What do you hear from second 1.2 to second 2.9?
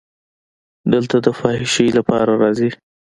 د فحاشۍ لپاره راځي.